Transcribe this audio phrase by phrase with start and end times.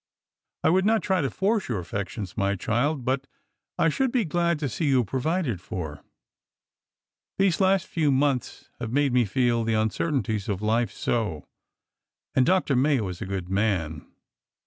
[0.63, 3.27] I would not try to force your affections, my child; but
[3.77, 6.03] I should be glad to see you provided for.
[7.37, 11.45] These last few months have made me feel the uncertainties of life so!
[12.33, 12.75] And Dr.
[12.75, 14.07] Mayo is a good man.